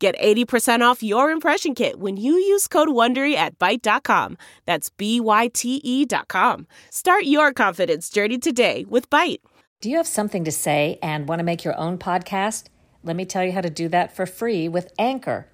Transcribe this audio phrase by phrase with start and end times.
[0.00, 4.38] Get 80% off your impression kit when you use code WONDERY at Byte.com.
[4.64, 6.66] That's B-Y-T-E dot com.
[6.88, 9.40] Start your confidence journey today with Byte.
[9.82, 12.68] Do you have something to say and want to make your own podcast?
[13.04, 15.48] Let me tell you how to do that for free with Anchor.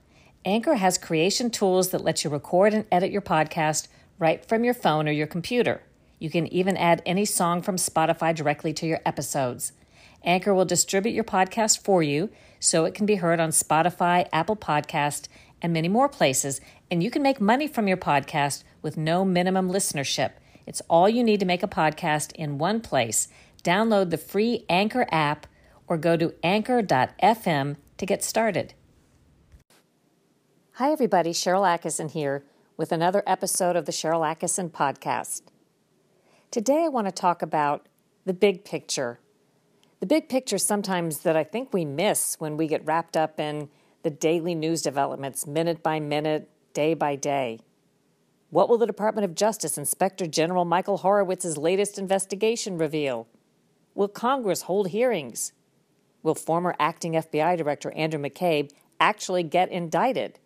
[0.45, 3.89] Anchor has creation tools that let you record and edit your podcast
[4.21, 5.83] right from your phone or your computer.
[6.21, 9.73] You can even add any song from Spotify directly to your episodes.
[10.23, 14.57] Anchor will distribute your podcast for you so it can be heard on Spotify, Apple
[14.57, 15.29] Podcast,
[15.63, 16.61] and many more places,
[16.91, 20.33] and you can make money from your podcast with no minimum listenership.
[20.67, 23.29] It's all you need to make a podcast in one place.
[23.63, 25.47] Download the free Anchor app
[25.87, 28.75] or go to anchor.fm to get started.
[30.75, 31.31] Hi, everybody.
[31.31, 32.45] Sharyl Attkisson here
[32.77, 35.43] with another episode of the Sharyl Attkisson podcast.
[36.51, 37.89] Today, I want to talk about
[38.25, 39.21] the big picture
[40.01, 43.69] the big picture sometimes that I think we miss when we get wrapped up in
[44.03, 47.61] the daily news developments, minute by minute, day by day.
[48.51, 53.27] What will the Department of Justice Inspector General Michael Horowitz's latest investigation reveal?
[53.95, 55.53] Will Congress hold hearings?
[56.23, 60.39] Will former acting FBI Director Andrew McCabe actually get indicted?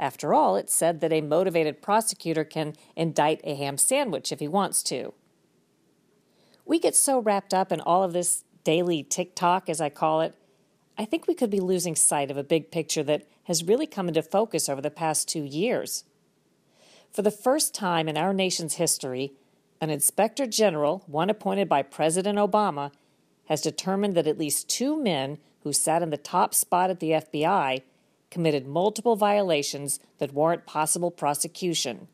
[0.00, 4.48] After all, it's said that a motivated prosecutor can indict a ham sandwich if he
[4.48, 5.12] wants to.
[6.64, 10.34] We get so wrapped up in all of this daily TikTok, as I call it,
[10.96, 14.08] I think we could be losing sight of a big picture that has really come
[14.08, 16.04] into focus over the past two years.
[17.12, 19.32] For the first time in our nation's history,
[19.80, 22.90] an inspector general, one appointed by President Obama,
[23.46, 27.10] has determined that at least two men who sat in the top spot at the
[27.10, 27.82] FBI
[28.30, 32.08] committed multiple violations that warrant possible prosecution.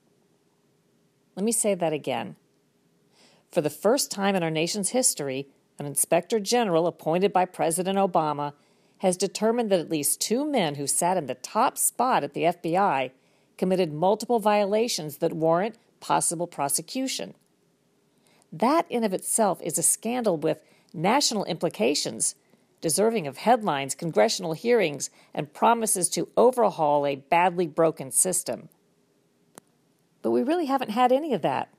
[1.36, 2.36] Let me say that again.
[3.50, 5.48] For the first time in our nation's history,
[5.80, 8.52] an inspector general appointed by President Obama
[8.98, 12.42] has determined that at least two men who sat in the top spot at the
[12.42, 13.10] FBI
[13.56, 17.32] committed multiple violations that warrant possible prosecution.
[18.52, 22.34] That in of itself is a scandal with national implications,
[22.82, 28.68] deserving of headlines, congressional hearings, and promises to overhaul a badly broken system.
[30.20, 31.72] But we really haven't had any of that.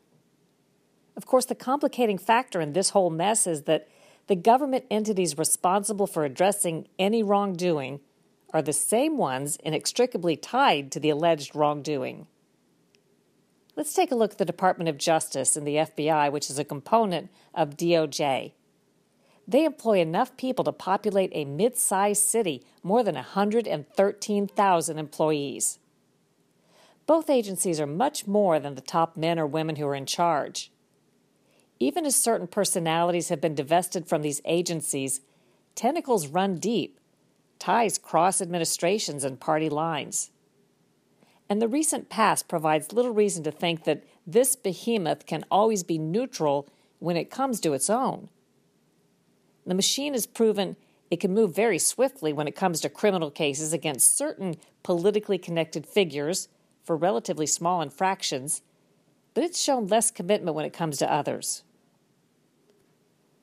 [1.16, 3.88] Of course, the complicating factor in this whole mess is that
[4.27, 7.99] the government entities responsible for addressing any wrongdoing
[8.53, 12.27] are the same ones inextricably tied to the alleged wrongdoing.
[13.75, 16.66] Let's take a look at the Department of Justice and the FBI, which is a
[16.66, 18.53] component of DOJ.
[19.47, 25.79] They employ enough people to populate a mid sized city, more than 113,000 employees.
[27.07, 30.72] Both agencies are much more than the top men or women who are in charge.
[31.81, 35.21] Even as certain personalities have been divested from these agencies,
[35.73, 36.99] tentacles run deep,
[37.57, 40.29] ties cross administrations and party lines.
[41.49, 45.97] And the recent past provides little reason to think that this behemoth can always be
[45.97, 46.69] neutral
[46.99, 48.29] when it comes to its own.
[49.65, 50.75] The machine has proven
[51.09, 55.87] it can move very swiftly when it comes to criminal cases against certain politically connected
[55.87, 56.47] figures
[56.83, 58.61] for relatively small infractions,
[59.33, 61.63] but it's shown less commitment when it comes to others.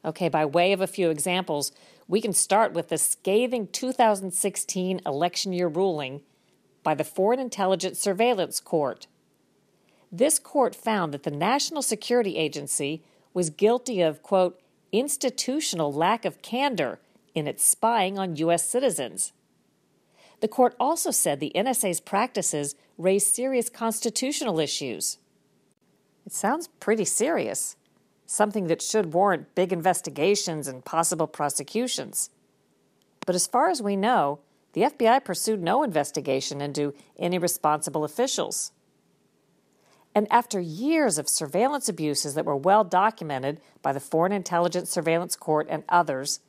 [0.04, 1.72] Okay, by way of a few examples,
[2.06, 6.22] we can start with the scathing 2016 election year ruling
[6.82, 9.06] by the Foreign Intelligence Surveillance Court.
[10.10, 13.02] This court found that the National Security Agency
[13.34, 14.60] was guilty of, quote,
[14.90, 16.98] institutional lack of candor
[17.34, 18.64] in its spying on U.S.
[18.64, 19.32] citizens.
[20.40, 25.18] The court also said the NSA's practices raise serious constitutional issues.
[26.24, 27.76] It sounds pretty serious
[28.28, 32.28] something that should warrant big investigations and possible prosecutions.
[33.26, 34.40] But as far as we know,
[34.74, 38.70] the FBI pursued no investigation into any responsible officials.
[40.14, 45.34] And after years of surveillance abuses that were well documented by the Foreign Intelligence Surveillance
[45.34, 46.40] Court and others,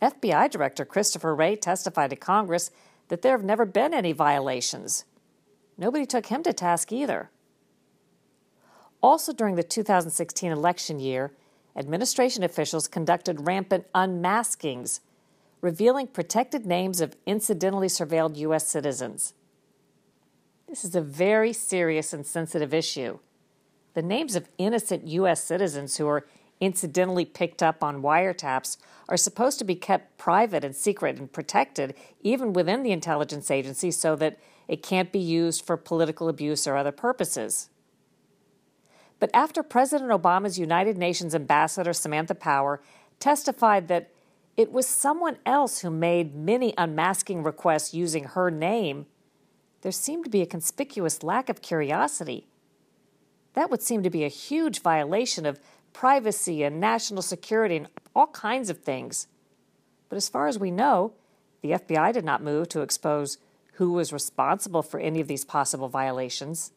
[0.00, 2.70] FBI Director Christopher Wray testified to Congress
[3.08, 5.04] that there have never been any violations.
[5.76, 7.30] Nobody took him to task either.
[9.02, 11.32] Also, during the 2016 election year,
[11.76, 15.00] administration officials conducted rampant unmaskings,
[15.60, 18.66] revealing protected names of incidentally surveilled U.S.
[18.66, 19.34] citizens.
[20.68, 23.18] This is a very serious and sensitive issue.
[23.94, 25.42] The names of innocent U.S.
[25.42, 26.26] citizens who are
[26.60, 28.76] incidentally picked up on wiretaps
[29.08, 33.90] are supposed to be kept private and secret and protected, even within the intelligence agency,
[33.90, 34.38] so that
[34.68, 37.70] it can't be used for political abuse or other purposes.
[39.20, 42.80] But after President Obama's United Nations ambassador, Samantha Power,
[43.20, 44.10] testified that
[44.56, 49.06] it was someone else who made many unmasking requests using her name,
[49.82, 52.46] there seemed to be a conspicuous lack of curiosity.
[53.54, 55.60] That would seem to be a huge violation of
[55.92, 59.26] privacy and national security and all kinds of things.
[60.08, 61.12] But as far as we know,
[61.62, 63.38] the FBI did not move to expose
[63.74, 66.72] who was responsible for any of these possible violations.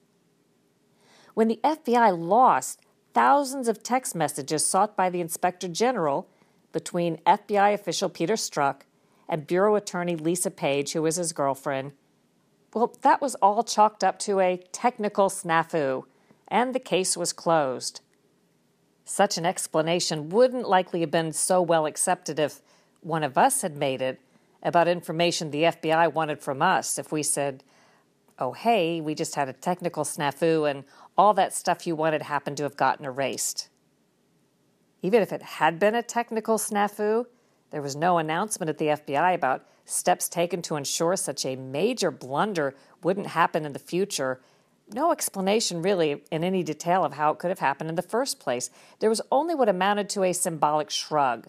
[1.34, 2.80] When the FBI lost
[3.14, 6.28] thousands of text messages sought by the Inspector General
[6.72, 8.82] between FBI official Peter Strzok
[9.28, 11.94] and Bureau Attorney Lisa Page, who was his girlfriend,
[12.74, 16.04] well, that was all chalked up to a technical snafu,
[16.48, 18.02] and the case was closed.
[19.06, 22.62] Such an explanation wouldn't likely have been so well accepted if
[23.02, 24.20] one of us had made it
[24.64, 26.98] about information the FBI wanted from us.
[26.98, 27.64] If we said,
[28.40, 30.84] oh, hey, we just had a technical snafu and
[31.18, 33.70] all that stuff you wanted happened to have gotten erased.
[35.02, 37.26] Even if it had been a technical snafu,
[37.72, 42.12] there was no announcement at the FBI about steps taken to ensure such a major
[42.12, 44.42] blunder wouldn't happen in the future
[44.92, 48.40] no explanation really in any detail of how it could have happened in the first
[48.40, 48.70] place.
[49.00, 51.48] There was only what amounted to a symbolic shrug.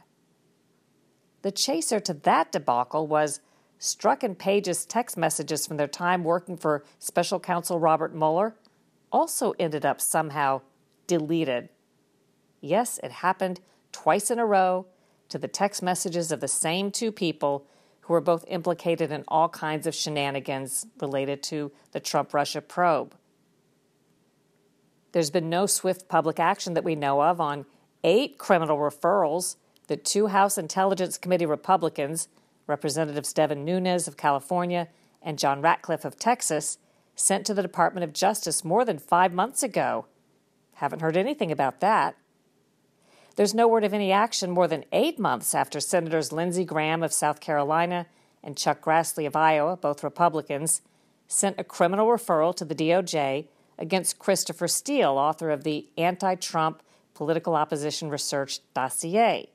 [1.42, 3.40] The chaser to that debacle was
[3.80, 8.56] Strzok and Page's text messages from their time working for special counsel Robert Mueller
[9.12, 10.60] also ended up somehow
[11.06, 11.68] deleted.
[12.60, 13.60] Yes, it happened
[13.92, 14.86] twice in a row
[15.28, 17.66] to the text messages of the same two people
[18.02, 23.14] who were both implicated in all kinds of shenanigans related to the Trump Russia probe.
[25.12, 27.66] There's been no swift public action that we know of on
[28.02, 29.56] eight criminal referrals
[29.86, 32.28] that two House Intelligence Committee Republicans,
[32.66, 34.88] Representatives Devin Nunes of California
[35.22, 36.78] and John Ratcliffe of Texas,
[37.16, 40.06] sent to the Department of Justice more than five months ago.
[40.74, 42.16] Haven't heard anything about that.
[43.36, 47.12] There's no word of any action more than eight months after Senators Lindsey Graham of
[47.12, 48.06] South Carolina
[48.42, 50.82] and Chuck Grassley of Iowa, both Republicans,
[51.26, 53.46] sent a criminal referral to the DOJ
[53.78, 56.82] against Christopher Steele, author of the Anti Trump
[57.14, 59.48] Political Opposition Research Dossier.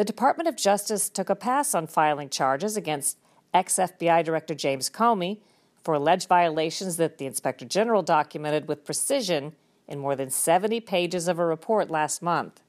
[0.00, 3.18] The Department of Justice took a pass on filing charges against
[3.52, 5.40] ex FBI Director James Comey
[5.82, 9.54] for alleged violations that the Inspector General documented with precision
[9.86, 12.62] in more than 70 pages of a report last month.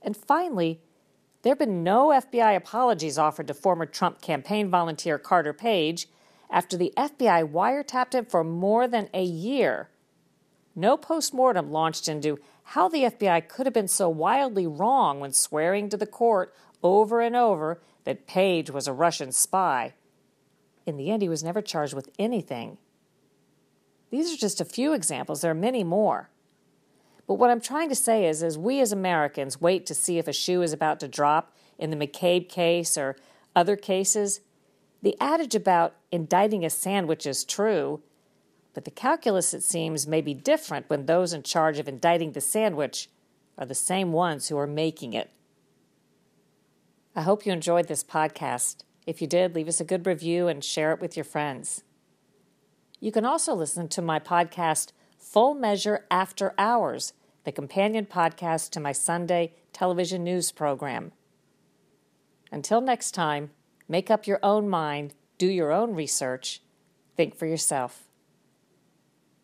[0.00, 0.80] And finally,
[1.42, 6.06] there have been no FBI apologies offered to former Trump campaign volunteer Carter Page
[6.48, 9.88] after the FBI wiretapped him for more than a year.
[10.76, 15.88] No postmortem launched into how the FBI could have been so wildly wrong when swearing
[15.88, 19.94] to the court over and over that Page was a Russian spy.
[20.86, 22.78] In the end, he was never charged with anything.
[24.10, 26.28] These are just a few examples, there are many more.
[27.26, 30.28] But what I'm trying to say is, as we as Americans wait to see if
[30.28, 33.16] a shoe is about to drop in the McCabe case or
[33.54, 34.40] other cases,
[35.00, 38.02] the adage about indicting a sandwich is true,
[38.74, 42.40] but the calculus, it seems, may be different when those in charge of indicting the
[42.40, 43.08] sandwich
[43.58, 45.30] are the same ones who are making it.
[47.14, 48.84] I hope you enjoyed this podcast.
[49.06, 51.82] If you did, leave us a good review and share it with your friends.
[53.00, 57.12] You can also listen to my podcast, Full Measure After Hours,
[57.44, 61.12] the companion podcast to my Sunday television news program.
[62.50, 63.50] Until next time,
[63.92, 66.62] Make up your own mind, do your own research,
[67.14, 68.08] think for yourself.